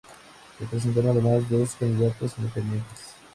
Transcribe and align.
Se 0.57 0.65
presentaron 0.65 1.11
además 1.11 1.47
dos 1.47 1.75
candidatos 1.79 2.35
independientes. 2.39 3.13